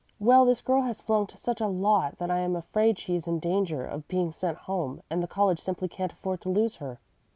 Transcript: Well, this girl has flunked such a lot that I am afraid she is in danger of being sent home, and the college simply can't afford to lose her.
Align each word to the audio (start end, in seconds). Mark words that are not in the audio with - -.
Well, 0.17 0.45
this 0.45 0.61
girl 0.61 0.81
has 0.81 0.99
flunked 0.99 1.37
such 1.37 1.61
a 1.61 1.67
lot 1.67 2.17
that 2.17 2.31
I 2.31 2.39
am 2.39 2.55
afraid 2.55 2.97
she 2.97 3.15
is 3.15 3.27
in 3.27 3.37
danger 3.37 3.85
of 3.85 4.07
being 4.07 4.31
sent 4.31 4.57
home, 4.57 5.03
and 5.11 5.21
the 5.21 5.27
college 5.27 5.59
simply 5.59 5.87
can't 5.89 6.11
afford 6.13 6.41
to 6.41 6.49
lose 6.49 6.77
her. 6.77 6.99